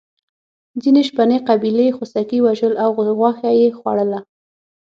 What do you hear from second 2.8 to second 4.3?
او غوښه یې خوړله.